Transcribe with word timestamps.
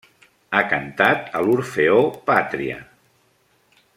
Ha 0.53 0.61
cantat 0.71 1.29
a 1.39 1.43
l'Orfeó 1.49 2.01
Pàtria. 2.31 2.81